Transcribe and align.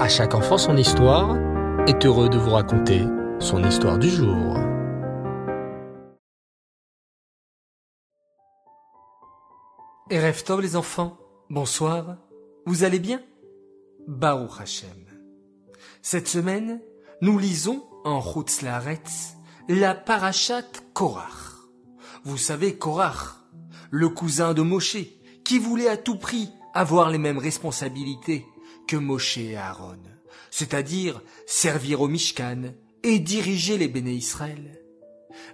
À 0.00 0.08
chaque 0.08 0.34
enfant 0.34 0.56
son 0.56 0.78
histoire 0.78 1.36
est 1.86 2.06
heureux 2.06 2.30
de 2.30 2.38
vous 2.38 2.52
raconter 2.52 3.02
son 3.38 3.62
histoire 3.62 3.98
du 3.98 4.08
jour. 4.08 4.56
Erev 10.08 10.42
Tov 10.42 10.62
les 10.62 10.74
enfants, 10.74 11.18
bonsoir, 11.50 12.16
vous 12.64 12.82
allez 12.84 12.98
bien? 12.98 13.20
Baruch 14.08 14.62
Hashem. 14.62 14.88
Cette 16.00 16.28
semaine, 16.28 16.80
nous 17.20 17.38
lisons 17.38 17.84
en 18.04 18.22
Chutz 18.22 18.62
la 19.68 19.94
parachat 19.94 20.62
Korach. 20.94 21.58
Vous 22.24 22.38
savez 22.38 22.78
Korach, 22.78 23.36
le 23.90 24.08
cousin 24.08 24.54
de 24.54 24.62
Moshe, 24.62 24.96
qui 25.44 25.58
voulait 25.58 25.90
à 25.90 25.98
tout 25.98 26.16
prix 26.16 26.48
avoir 26.72 27.10
les 27.10 27.18
mêmes 27.18 27.36
responsabilités 27.36 28.46
que 28.90 28.96
Moshe 28.96 29.38
et 29.38 29.56
Aaron, 29.56 30.00
c'est-à-dire 30.50 31.22
servir 31.46 32.00
au 32.00 32.08
Mishkan 32.08 32.74
et 33.04 33.20
diriger 33.20 33.78
les 33.78 33.86
béné 33.86 34.14
Israël. 34.14 34.82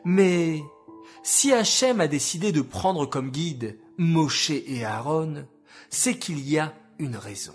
Mais 0.06 0.62
si 1.22 1.52
Hachem 1.52 2.00
a 2.00 2.08
décidé 2.08 2.50
de 2.50 2.62
prendre 2.62 3.04
comme 3.04 3.30
guide 3.30 3.78
Moshe 3.98 4.48
et 4.48 4.86
Aaron, 4.86 5.46
c'est 5.90 6.18
qu'il 6.18 6.48
y 6.48 6.58
a 6.58 6.72
une 6.98 7.16
raison. 7.16 7.52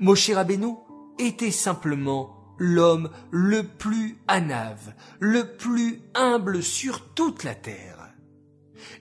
Moshe 0.00 0.30
Rabbeinu 0.30 0.76
était 1.18 1.50
simplement 1.50 2.56
l'homme 2.56 3.10
le 3.30 3.64
plus 3.64 4.16
anave, 4.28 4.94
le 5.20 5.58
plus 5.58 6.00
humble 6.14 6.62
sur 6.62 7.12
toute 7.12 7.44
la 7.44 7.54
terre. 7.54 8.14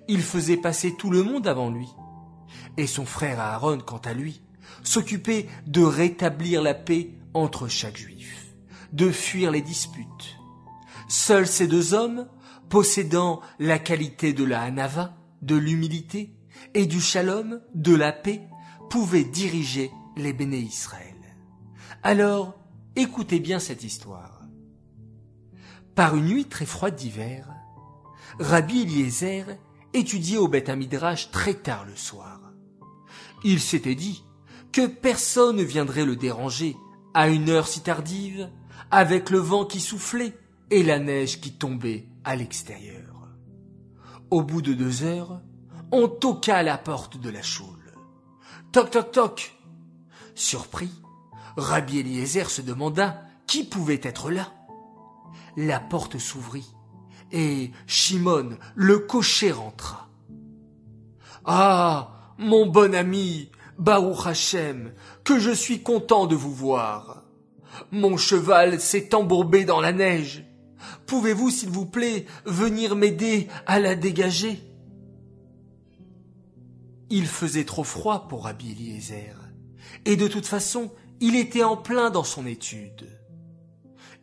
Il 0.09 0.21
faisait 0.21 0.57
passer 0.57 0.93
tout 0.97 1.09
le 1.09 1.23
monde 1.23 1.47
avant 1.47 1.69
lui. 1.69 1.87
Et 2.75 2.85
son 2.85 3.05
frère 3.05 3.39
Aaron, 3.39 3.77
quant 3.79 4.01
à 4.03 4.13
lui, 4.13 4.41
s'occupait 4.87 5.47
de 5.67 5.81
rétablir 5.81 6.61
la 6.61 6.73
paix 6.73 7.11
entre 7.33 7.67
chaque 7.67 7.97
juif, 7.97 8.55
de 8.93 9.11
fuir 9.11 9.51
les 9.51 9.61
disputes. 9.61 10.37
Seuls 11.07 11.47
ces 11.47 11.67
deux 11.67 11.93
hommes, 11.93 12.27
possédant 12.69 13.41
la 13.59 13.79
qualité 13.79 14.33
de 14.33 14.43
la 14.43 14.61
hanava, 14.61 15.17
de 15.41 15.55
l'humilité, 15.55 16.35
et 16.73 16.85
du 16.85 17.01
shalom, 17.01 17.61
de 17.73 17.95
la 17.95 18.11
paix, 18.11 18.41
pouvaient 18.89 19.23
diriger 19.23 19.91
les 20.17 20.33
béné 20.33 20.57
Israël. 20.57 21.15
Alors, 22.03 22.57
écoutez 22.95 23.39
bien 23.39 23.59
cette 23.59 23.83
histoire. 23.83 24.41
Par 25.95 26.15
une 26.15 26.25
nuit 26.25 26.45
très 26.45 26.65
froide 26.65 26.95
d'hiver, 26.95 27.49
Rabbi 28.39 28.81
Eliezer 28.81 29.45
étudiait 29.93 30.37
au 30.37 30.47
Beth 30.47 30.67
Amidrash 30.69 31.31
très 31.31 31.53
tard 31.53 31.85
le 31.85 31.95
soir. 31.95 32.41
Il 33.43 33.61
s'était 33.61 33.95
dit 33.95 34.24
que 34.75 34.87
personne 34.87 35.55
ne 35.55 35.63
viendrait 35.63 36.03
le 36.03 36.17
déranger 36.17 36.75
à 37.13 37.29
une 37.29 37.49
heure 37.49 37.65
si 37.65 37.79
tardive, 37.79 38.49
avec 38.91 39.29
le 39.29 39.37
vent 39.37 39.63
qui 39.63 39.79
soufflait 39.79 40.37
et 40.69 40.83
la 40.83 40.99
neige 40.99 41.39
qui 41.39 41.53
tombait 41.53 42.09
à 42.25 42.35
l'extérieur. 42.35 43.29
Au 44.31 44.41
bout 44.41 44.61
de 44.61 44.73
deux 44.73 45.03
heures, 45.03 45.39
on 45.93 46.09
toqua 46.09 46.57
à 46.57 46.63
la 46.63 46.77
porte 46.77 47.17
de 47.17 47.29
la 47.29 47.41
choule. 47.41 47.93
Toc 48.73 48.91
toc 48.91 49.11
toc. 49.13 49.55
Surpris, 50.33 50.91
Rabbi 51.55 51.99
Eliezer 51.99 52.49
se 52.49 52.61
demanda 52.61 53.23
qui 53.47 53.63
pouvait 53.63 54.01
être 54.03 54.29
là. 54.29 54.51
La 55.55 55.79
porte 55.79 56.17
s'ouvrit 56.17 56.75
et 57.31 57.71
Shimon, 57.87 58.57
le 58.75 58.99
cocher, 58.99 59.53
rentra. 59.53 60.09
Ah, 61.45 62.33
mon 62.37 62.65
bon 62.65 62.93
ami, 62.93 63.49
Baruch 63.77 64.25
Hashem, 64.25 64.93
que 65.23 65.39
je 65.39 65.51
suis 65.51 65.81
content 65.83 66.27
de 66.27 66.35
vous 66.35 66.53
voir. 66.53 67.23
Mon 67.91 68.17
cheval 68.17 68.79
s'est 68.79 69.13
embourbé 69.13 69.65
dans 69.65 69.81
la 69.81 69.91
neige. 69.91 70.45
Pouvez-vous, 71.07 71.49
s'il 71.49 71.69
vous 71.69 71.85
plaît, 71.85 72.25
venir 72.45 72.95
m'aider 72.95 73.47
à 73.65 73.79
la 73.79 73.95
dégager? 73.95 74.59
Il 77.09 77.27
faisait 77.27 77.65
trop 77.65 77.83
froid 77.83 78.27
pour 78.27 78.45
Rabbi 78.45 78.71
Eliezer, 78.71 79.35
et 80.05 80.15
de 80.15 80.27
toute 80.27 80.47
façon, 80.47 80.91
il 81.19 81.35
était 81.35 81.63
en 81.63 81.77
plein 81.77 82.09
dans 82.09 82.23
son 82.23 82.45
étude. 82.45 83.07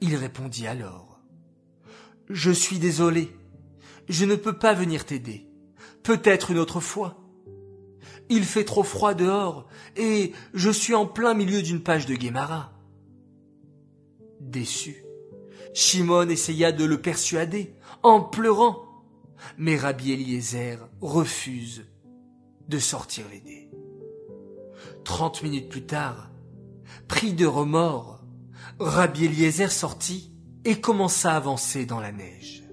Il 0.00 0.16
répondit 0.16 0.66
alors 0.66 1.21
Je 2.28 2.50
suis 2.50 2.78
désolé, 2.78 3.37
je 4.09 4.25
ne 4.25 4.34
peux 4.34 4.59
pas 4.59 4.75
venir 4.75 5.04
t'aider. 5.06 5.47
Peut-être 6.03 6.50
une 6.50 6.59
autre 6.59 6.81
fois. 6.81 7.22
Il 8.34 8.44
fait 8.44 8.65
trop 8.65 8.82
froid 8.82 9.12
dehors 9.12 9.66
et 9.94 10.32
je 10.54 10.70
suis 10.70 10.94
en 10.94 11.04
plein 11.04 11.34
milieu 11.34 11.60
d'une 11.60 11.82
page 11.82 12.06
de 12.06 12.15
Guémara. 12.15 12.72
Déçu, 14.41 15.04
Shimon 15.75 16.31
essaya 16.31 16.72
de 16.72 16.87
le 16.87 16.98
persuader 16.98 17.75
en 18.03 18.22
pleurant, 18.22 18.87
mais 19.59 19.76
Rabbi 19.76 20.12
Eliezer 20.12 20.78
refuse 21.03 21.84
de 22.69 22.78
sortir 22.78 23.26
l'aider. 23.31 23.69
Trente 25.04 25.42
minutes 25.42 25.69
plus 25.69 25.84
tard, 25.84 26.31
pris 27.09 27.34
de 27.34 27.44
remords, 27.44 28.25
Rabbi 28.78 29.26
Eliezer 29.26 29.71
sortit 29.71 30.32
et 30.65 30.81
commença 30.81 31.34
à 31.34 31.37
avancer 31.37 31.84
dans 31.84 32.00
la 32.00 32.12
neige. 32.12 32.65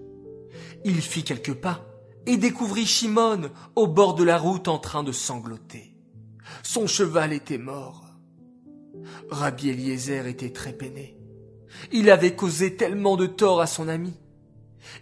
Il 0.86 1.02
fit 1.02 1.25
quelques 1.25 1.56
pas 1.56 1.89
et 2.25 2.38
découvrit 2.38 2.85
Shimon 2.85 3.50
au 3.75 3.88
bord 3.88 4.16
de 4.16 4.24
la 4.24 4.38
route 4.38 4.68
en 4.68 4.78
train 4.78 5.03
de 5.03 5.12
sangloter. 5.12 5.96
Son 6.63 6.88
cheval 6.88 7.34
était 7.34 7.57
mort. 7.57 8.06
Rabbi 9.30 9.69
Eliezer 9.69 10.28
était 10.28 10.52
très 10.52 10.74
peiné. 10.74 11.18
Il 11.91 12.09
avait 12.09 12.35
causé 12.35 12.75
tellement 12.75 13.16
de 13.16 13.25
tort 13.25 13.62
à 13.62 13.68
son 13.68 13.88
ami. 13.88 14.13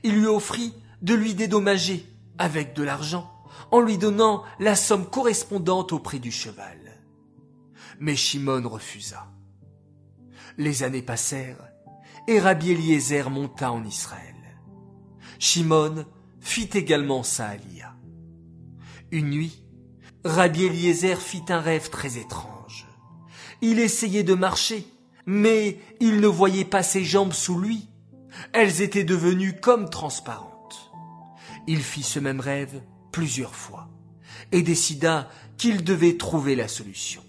Il 0.03 0.19
lui 0.19 0.27
offrit 0.27 0.73
de 1.01 1.13
lui 1.13 1.33
dédommager 1.33 2.05
avec 2.37 2.73
de 2.73 2.83
l'argent 2.83 3.31
en 3.71 3.79
lui 3.79 3.97
donnant 3.97 4.43
la 4.59 4.75
somme 4.75 5.09
correspondante 5.09 5.93
au 5.93 5.99
prix 5.99 6.19
du 6.19 6.31
cheval. 6.31 6.77
Mais 7.99 8.15
Shimon 8.15 8.67
refusa. 8.67 9.27
Les 10.57 10.83
années 10.83 11.01
passèrent 11.01 11.67
et 12.27 12.39
Rabbi 12.39 12.71
Eliezer 12.71 13.29
monta 13.29 13.71
en 13.71 13.83
Israël. 13.83 14.35
Shimon 15.39 16.05
fit 16.47 16.69
également 16.73 17.23
ça 17.23 17.47
à 17.47 17.55
Lia. 17.57 17.93
Une 19.11 19.29
nuit, 19.29 19.63
Rabbi 20.23 20.63
Eliezer 20.63 21.21
fit 21.21 21.43
un 21.49 21.59
rêve 21.59 21.89
très 21.89 22.17
étrange. 22.17 22.87
Il 23.61 23.79
essayait 23.79 24.23
de 24.23 24.33
marcher, 24.33 24.87
mais 25.25 25.77
il 25.99 26.21
ne 26.21 26.27
voyait 26.27 26.65
pas 26.65 26.83
ses 26.83 27.03
jambes 27.03 27.33
sous 27.33 27.59
lui. 27.59 27.89
Elles 28.53 28.81
étaient 28.81 29.03
devenues 29.03 29.59
comme 29.59 29.89
transparentes. 29.89 30.89
Il 31.67 31.81
fit 31.81 32.03
ce 32.03 32.19
même 32.19 32.39
rêve 32.39 32.81
plusieurs 33.11 33.55
fois 33.55 33.89
et 34.53 34.61
décida 34.61 35.29
qu'il 35.57 35.83
devait 35.83 36.15
trouver 36.15 36.55
la 36.55 36.69
solution. 36.69 37.23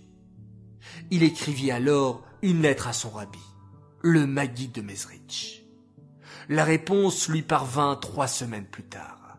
Il 1.10 1.24
écrivit 1.24 1.72
alors 1.72 2.22
une 2.42 2.62
lettre 2.62 2.86
à 2.86 2.92
son 2.92 3.10
rabbi, 3.10 3.38
le 4.00 4.26
Maguide 4.26 4.72
de 4.72 4.80
Mezrich. 4.80 5.57
La 6.48 6.64
réponse 6.64 7.28
lui 7.28 7.42
parvint 7.42 7.94
trois 7.96 8.26
semaines 8.26 8.64
plus 8.64 8.84
tard. 8.84 9.36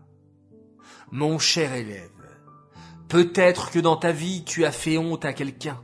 Mon 1.11 1.39
cher 1.39 1.73
élève, 1.73 2.11
peut-être 3.07 3.71
que 3.71 3.79
dans 3.79 3.97
ta 3.97 4.11
vie 4.11 4.43
tu 4.43 4.63
as 4.63 4.71
fait 4.71 4.99
honte 4.99 5.25
à 5.25 5.33
quelqu'un, 5.33 5.81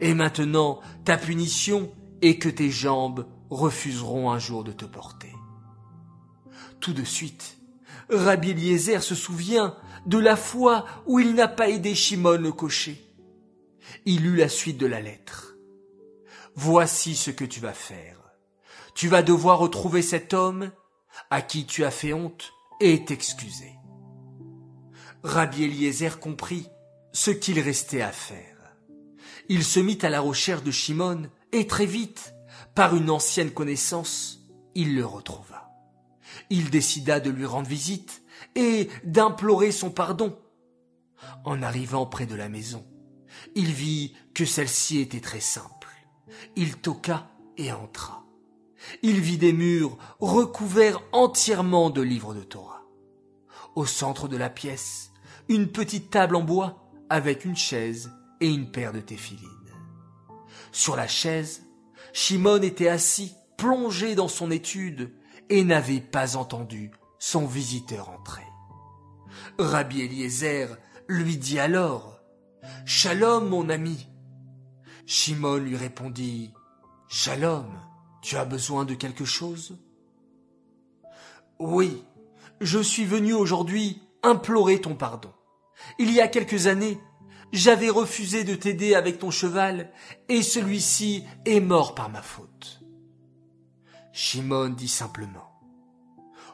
et 0.00 0.14
maintenant 0.14 0.80
ta 1.04 1.16
punition 1.16 1.92
est 2.22 2.38
que 2.38 2.48
tes 2.48 2.70
jambes 2.70 3.26
refuseront 3.50 4.30
un 4.30 4.38
jour 4.38 4.62
de 4.62 4.70
te 4.70 4.84
porter. 4.84 5.34
Tout 6.78 6.92
de 6.92 7.02
suite, 7.02 7.58
Rabbi 8.08 8.50
Eliezer 8.50 9.02
se 9.02 9.16
souvient 9.16 9.76
de 10.06 10.18
la 10.18 10.36
fois 10.36 10.86
où 11.06 11.18
il 11.18 11.34
n'a 11.34 11.48
pas 11.48 11.68
aidé 11.68 11.96
Shimon 11.96 12.38
le 12.38 12.52
cocher. 12.52 13.04
Il 14.04 14.22
lut 14.22 14.36
la 14.36 14.48
suite 14.48 14.78
de 14.78 14.86
la 14.86 15.00
lettre. 15.00 15.56
Voici 16.54 17.16
ce 17.16 17.32
que 17.32 17.44
tu 17.44 17.58
vas 17.58 17.72
faire 17.72 18.19
tu 18.94 19.08
vas 19.08 19.22
devoir 19.22 19.58
retrouver 19.58 20.02
cet 20.02 20.34
homme 20.34 20.70
à 21.30 21.42
qui 21.42 21.66
tu 21.66 21.84
as 21.84 21.90
fait 21.90 22.12
honte 22.12 22.52
et 22.80 23.04
t'excuser. 23.04 23.72
Rabbi 25.22 25.64
Eliezer 25.64 26.18
comprit 26.18 26.66
ce 27.12 27.30
qu'il 27.30 27.60
restait 27.60 28.00
à 28.00 28.12
faire. 28.12 28.56
Il 29.48 29.64
se 29.64 29.80
mit 29.80 29.98
à 30.02 30.08
la 30.08 30.20
recherche 30.20 30.62
de 30.62 30.70
Shimon 30.70 31.28
et 31.52 31.66
très 31.66 31.86
vite, 31.86 32.34
par 32.74 32.94
une 32.94 33.10
ancienne 33.10 33.50
connaissance, 33.50 34.46
il 34.74 34.94
le 34.94 35.04
retrouva. 35.04 35.70
Il 36.48 36.70
décida 36.70 37.20
de 37.20 37.30
lui 37.30 37.44
rendre 37.44 37.68
visite 37.68 38.22
et 38.54 38.88
d'implorer 39.04 39.72
son 39.72 39.90
pardon. 39.90 40.38
En 41.44 41.62
arrivant 41.62 42.06
près 42.06 42.26
de 42.26 42.34
la 42.34 42.48
maison, 42.48 42.86
il 43.54 43.72
vit 43.72 44.14
que 44.34 44.44
celle-ci 44.44 45.00
était 45.00 45.20
très 45.20 45.40
simple. 45.40 45.88
Il 46.56 46.76
toqua 46.76 47.28
et 47.56 47.72
entra 47.72 48.24
il 49.02 49.20
vit 49.20 49.38
des 49.38 49.52
murs 49.52 49.96
recouverts 50.20 51.02
entièrement 51.12 51.90
de 51.90 52.00
livres 52.00 52.34
de 52.34 52.42
Torah. 52.42 52.82
Au 53.74 53.86
centre 53.86 54.28
de 54.28 54.36
la 54.36 54.50
pièce, 54.50 55.12
une 55.48 55.68
petite 55.68 56.10
table 56.10 56.36
en 56.36 56.42
bois 56.42 56.90
avec 57.08 57.44
une 57.44 57.56
chaise 57.56 58.12
et 58.40 58.48
une 58.48 58.70
paire 58.70 58.92
de 58.92 59.00
téphilines. 59.00 59.48
Sur 60.72 60.96
la 60.96 61.08
chaise, 61.08 61.66
Shimon 62.12 62.62
était 62.62 62.88
assis, 62.88 63.34
plongé 63.56 64.14
dans 64.14 64.28
son 64.28 64.50
étude, 64.50 65.12
et 65.48 65.64
n'avait 65.64 66.00
pas 66.00 66.36
entendu 66.36 66.92
son 67.18 67.46
visiteur 67.46 68.08
entrer. 68.08 68.46
Rabbi 69.58 70.02
Eliezer 70.02 70.76
lui 71.08 71.36
dit 71.36 71.58
alors, 71.58 72.20
Shalom, 72.84 73.48
mon 73.48 73.68
ami. 73.68 74.08
Shimon 75.06 75.56
lui 75.56 75.76
répondit, 75.76 76.52
Shalom, 77.08 77.66
tu 78.22 78.36
as 78.36 78.44
besoin 78.44 78.84
de 78.84 78.94
quelque 78.94 79.24
chose? 79.24 79.78
Oui, 81.58 82.04
je 82.60 82.78
suis 82.78 83.04
venu 83.04 83.32
aujourd'hui 83.32 84.02
implorer 84.22 84.80
ton 84.80 84.94
pardon. 84.94 85.32
Il 85.98 86.10
y 86.12 86.20
a 86.20 86.28
quelques 86.28 86.66
années, 86.66 86.98
j'avais 87.52 87.90
refusé 87.90 88.44
de 88.44 88.54
t'aider 88.54 88.94
avec 88.94 89.18
ton 89.18 89.30
cheval, 89.30 89.90
et 90.28 90.42
celui-ci 90.42 91.24
est 91.46 91.60
mort 91.60 91.94
par 91.94 92.10
ma 92.10 92.22
faute. 92.22 92.82
Shimon 94.12 94.70
dit 94.70 94.88
simplement. 94.88 95.50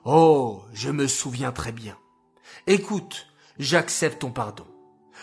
Oh, 0.04 0.62
je 0.72 0.90
me 0.90 1.08
souviens 1.08 1.52
très 1.52 1.72
bien. 1.72 1.96
Écoute, 2.66 3.26
j'accepte 3.58 4.20
ton 4.20 4.30
pardon. 4.30 4.66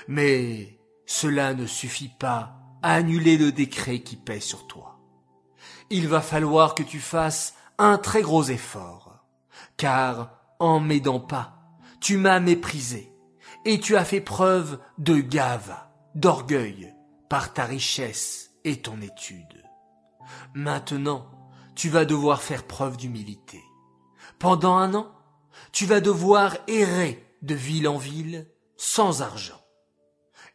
Mais 0.08 0.78
cela 1.06 1.54
ne 1.54 1.66
suffit 1.66 2.12
pas 2.20 2.58
à 2.82 2.96
annuler 2.96 3.38
le 3.38 3.52
décret 3.52 4.02
qui 4.02 4.18
pèse 4.18 4.44
sur 4.44 4.68
toi. 4.68 4.93
Il 5.90 6.08
va 6.08 6.22
falloir 6.22 6.76
que 6.76 6.84
tu 6.84 7.00
fasses 7.00 7.56
un 7.78 7.98
très 7.98 8.22
gros 8.22 8.44
effort, 8.44 9.26
car 9.78 10.38
en 10.60 10.80
m'aidant 10.80 11.20
pas, 11.20 11.58
tu 12.00 12.18
m'as 12.18 12.40
méprisé 12.40 13.14
et 13.66 13.80
tu 13.80 13.96
as 13.96 14.06
fait 14.06 14.22
preuve 14.22 14.80
de 14.98 15.16
gave, 15.16 15.76
d'orgueil, 16.16 16.94
par 17.30 17.54
ta 17.54 17.66
richesse 17.66 18.52
et 18.64 18.82
ton 18.82 19.02
étude. 19.02 19.64
Maintenant, 20.54 21.26
tu 21.76 21.90
vas 21.90 22.06
devoir 22.06 22.42
faire 22.42 22.66
preuve 22.66 22.98
d'humilité. 22.98 23.62
Pendant 24.40 24.76
un 24.76 24.94
an, 24.94 25.12
tu 25.72 25.86
vas 25.86 26.02
devoir 26.02 26.58
errer 26.68 27.26
de 27.42 27.56
ville 27.56 27.88
en 27.88 27.98
ville 27.98 28.48
sans 28.78 29.22
argent. 29.22 29.60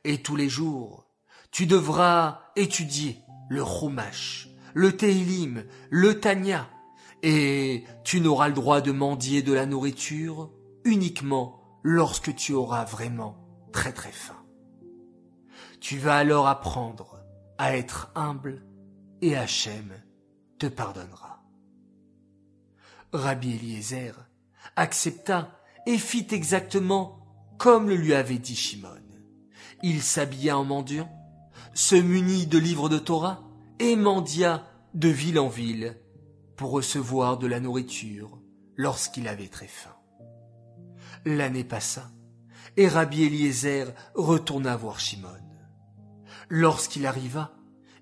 Et 0.05 0.23
tous 0.23 0.37
les 0.37 0.49
jours, 0.49 1.07
tu 1.51 1.67
devras 1.67 2.43
étudier 2.57 3.21
le 3.49 3.65
Chumash, 3.65 4.49
le 4.79 4.97
Teilim, 4.97 5.65
le 5.91 6.21
Tanya, 6.21 6.71
et 7.25 7.83
tu 8.05 8.21
n'auras 8.21 8.47
le 8.47 8.55
droit 8.55 8.81
de 8.81 8.93
mendier 8.93 9.43
de 9.43 9.53
la 9.53 9.67
nourriture 9.67 10.53
uniquement 10.85 11.61
lorsque 11.83 12.33
tu 12.37 12.53
auras 12.53 12.85
vraiment 12.85 13.37
très 13.73 13.93
très 13.93 14.13
faim. 14.13 14.41
Tu 15.81 15.99
vas 15.99 16.17
alors 16.17 16.47
apprendre 16.47 17.17
à 17.59 17.77
être 17.77 18.13
humble 18.15 18.65
et 19.21 19.37
Hachem 19.37 19.91
te 20.61 20.67
pardonnera. 20.67 21.43
Rabbi 23.13 23.57
Eliezer 23.57 24.13
accepta 24.77 25.59
et 25.87 25.99
fit 25.99 26.29
exactement 26.31 27.19
comme 27.59 27.89
le 27.89 27.97
lui 27.97 28.15
avait 28.15 28.39
dit 28.39 28.55
Shimon. 28.55 29.03
Il 29.83 30.03
s'habilla 30.03 30.57
en 30.57 30.63
mendiant, 30.63 31.11
se 31.75 31.97
munit 31.97 32.47
de 32.47 32.59
livres 32.59 32.89
de 32.89 32.99
Torah 32.99 33.48
et 33.79 33.97
mendia 33.97 34.67
de 34.95 35.09
ville 35.09 35.39
en 35.39 35.49
ville 35.49 35.97
pour 36.57 36.71
recevoir 36.71 37.39
de 37.39 37.47
la 37.47 37.61
nourriture 37.61 38.41
lorsqu'il 38.77 39.29
avait 39.29 39.49
très 39.49 39.67
faim. 39.67 39.95
L'année 41.25 41.65
passa, 41.65 42.11
et 42.77 42.89
Rabbi 42.89 43.25
Eliezer 43.25 43.87
retourna 44.15 44.77
voir 44.77 45.01
Shimon. 45.01 45.29
Lorsqu'il 46.49 47.07
arriva, 47.07 47.53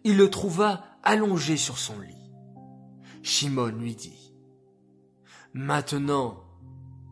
il 0.05 0.17
le 0.17 0.31
trouva 0.31 0.85
allongé 1.03 1.57
sur 1.57 1.79
son 1.79 1.99
lit. 2.01 2.15
Shimon 3.23 3.69
lui 3.69 3.97
dit, 3.97 4.35
Maintenant, 5.53 6.45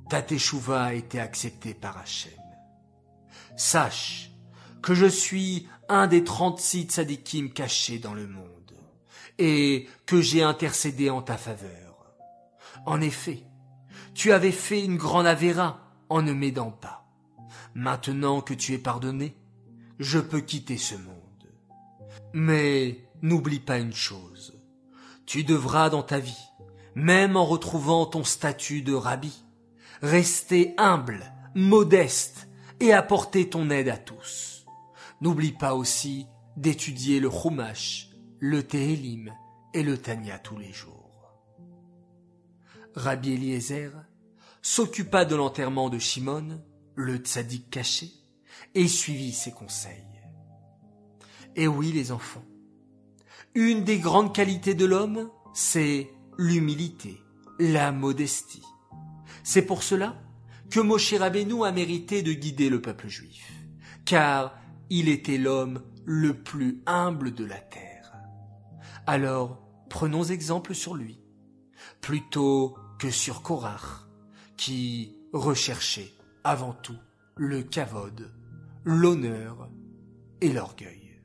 ta 0.08 0.22
teshuva 0.22 0.84
a 0.84 0.92
été 0.92 1.18
acceptée 1.18 1.74
par 1.74 1.98
Hachem. 1.98 2.32
Sache 3.56 4.30
que 4.82 4.94
je 4.94 5.06
suis 5.06 5.66
un 5.88 6.06
des 6.06 6.24
trente-six 6.24 6.84
tzadikim 6.84 7.50
cachés 7.50 7.98
dans 7.98 8.14
le 8.14 8.26
monde, 8.26 8.74
et 9.38 9.88
que 10.06 10.20
j'ai 10.20 10.42
intercédé 10.42 11.10
en 11.10 11.22
ta 11.22 11.36
faveur. 11.36 12.14
En 12.86 13.00
effet, 13.00 13.44
tu 14.14 14.32
avais 14.32 14.52
fait 14.52 14.84
une 14.84 14.96
grande 14.96 15.26
avéra 15.26 15.80
en 16.08 16.22
ne 16.22 16.32
m'aidant 16.32 16.70
pas. 16.70 17.04
Maintenant 17.74 18.40
que 18.40 18.54
tu 18.54 18.74
es 18.74 18.78
pardonné, 18.78 19.36
je 19.98 20.18
peux 20.18 20.40
quitter 20.40 20.76
ce 20.76 20.94
monde. 20.94 21.10
Mais 22.32 23.08
n'oublie 23.22 23.60
pas 23.60 23.78
une 23.78 23.94
chose. 23.94 24.60
Tu 25.26 25.42
devras 25.42 25.90
dans 25.90 26.02
ta 26.02 26.18
vie, 26.18 26.50
même 26.94 27.36
en 27.36 27.44
retrouvant 27.44 28.06
ton 28.06 28.22
statut 28.22 28.82
de 28.82 28.94
rabbi, 28.94 29.44
rester 30.02 30.74
humble, 30.78 31.32
modeste 31.54 32.48
et 32.80 32.92
apporter 32.92 33.48
ton 33.48 33.70
aide 33.70 33.88
à 33.88 33.96
tous. 33.96 34.53
N'oublie 35.24 35.52
pas 35.52 35.74
aussi 35.74 36.26
d'étudier 36.58 37.18
le 37.18 37.30
Chumash, 37.30 38.10
le 38.40 38.62
Tehelim 38.62 39.32
et 39.72 39.82
le 39.82 39.96
Tanya 39.96 40.38
tous 40.38 40.58
les 40.58 40.70
jours. 40.70 41.32
Rabbi 42.94 43.32
Eliezer 43.32 43.90
s'occupa 44.60 45.24
de 45.24 45.34
l'enterrement 45.34 45.88
de 45.88 45.98
Shimon, 45.98 46.62
le 46.94 47.16
tzaddik 47.16 47.70
caché, 47.70 48.10
et 48.74 48.86
suivit 48.86 49.32
ses 49.32 49.50
conseils. 49.50 50.20
Et 51.56 51.68
oui, 51.68 51.90
les 51.90 52.12
enfants, 52.12 52.44
une 53.54 53.82
des 53.82 54.00
grandes 54.00 54.34
qualités 54.34 54.74
de 54.74 54.84
l'homme, 54.84 55.30
c'est 55.54 56.10
l'humilité, 56.36 57.18
la 57.58 57.92
modestie. 57.92 58.66
C'est 59.42 59.64
pour 59.64 59.84
cela 59.84 60.20
que 60.68 60.80
Moshe 60.80 61.14
Rabbeinu 61.14 61.64
a 61.64 61.72
mérité 61.72 62.20
de 62.20 62.34
guider 62.34 62.68
le 62.68 62.82
peuple 62.82 63.08
juif, 63.08 63.50
car 64.04 64.60
il 64.90 65.08
était 65.08 65.38
l'homme 65.38 65.82
le 66.04 66.34
plus 66.34 66.82
humble 66.86 67.32
de 67.32 67.44
la 67.44 67.58
terre. 67.58 68.12
Alors, 69.06 69.62
prenons 69.88 70.24
exemple 70.24 70.74
sur 70.74 70.94
lui, 70.94 71.20
plutôt 72.00 72.76
que 72.98 73.10
sur 73.10 73.42
Korach, 73.42 74.06
qui 74.56 75.16
recherchait 75.32 76.12
avant 76.44 76.72
tout 76.72 76.98
le 77.36 77.62
kavod, 77.62 78.30
l'honneur 78.84 79.68
et 80.40 80.52
l'orgueil. 80.52 81.20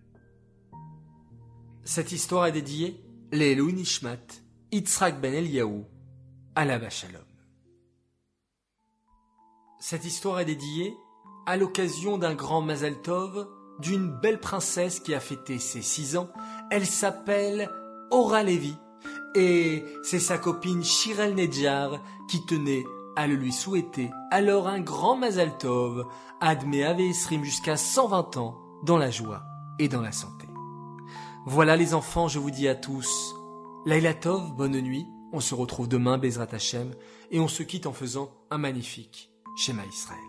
Cette 1.83 2.11
histoire 2.11 2.45
est 2.45 2.51
dédiée 2.51 3.03
Léelou 3.31 3.71
Nishmat, 3.71 4.41
Yitzhak 4.71 5.21
ben 5.21 5.33
Eliyahu, 5.33 5.83
la 6.55 6.89
Shalom. 6.89 7.21
Cette 9.79 10.05
histoire 10.05 10.39
est 10.39 10.45
dédiée 10.45 10.93
à 11.49 11.57
l'occasion 11.57 12.19
d'un 12.19 12.35
grand 12.35 12.61
Mazal 12.61 13.01
Tov 13.01 13.47
d'une 13.79 14.11
belle 14.11 14.39
princesse 14.39 14.99
qui 14.99 15.15
a 15.15 15.19
fêté 15.19 15.57
ses 15.57 15.81
six 15.81 16.15
ans. 16.15 16.29
Elle 16.69 16.85
s'appelle 16.85 17.71
Ora 18.11 18.43
et 19.33 19.83
c'est 20.03 20.19
sa 20.19 20.37
copine 20.37 20.83
Shirel 20.83 21.33
Nedjar 21.33 22.03
qui 22.29 22.45
tenait 22.45 22.83
à 23.15 23.25
le 23.25 23.33
lui 23.33 23.51
souhaiter 23.51 24.11
alors 24.29 24.67
un 24.67 24.79
grand 24.79 25.17
Mazal 25.17 25.57
Tov, 25.57 26.05
Admet 26.39 26.81
Esrim 27.09 27.43
jusqu'à 27.43 27.77
120 27.77 28.37
ans, 28.37 28.55
dans 28.83 28.99
la 28.99 29.09
joie 29.09 29.41
et 29.79 29.87
dans 29.87 30.01
la 30.01 30.11
santé. 30.11 30.45
Voilà 31.47 31.75
les 31.75 31.95
enfants, 31.95 32.27
je 32.27 32.37
vous 32.37 32.51
dis 32.51 32.67
à 32.67 32.75
tous, 32.75 33.33
Laila 33.87 34.13
Tov, 34.13 34.53
bonne 34.53 34.79
nuit, 34.79 35.07
on 35.33 35.39
se 35.39 35.55
retrouve 35.55 35.87
demain, 35.87 36.19
Bezrat 36.19 36.49
Hashem, 36.51 36.93
et 37.31 37.39
on 37.39 37.47
se 37.47 37.63
quitte 37.63 37.87
en 37.87 37.93
faisant 37.93 38.29
un 38.51 38.59
magnifique 38.59 39.31
schéma 39.57 39.81
Israël. 39.91 40.28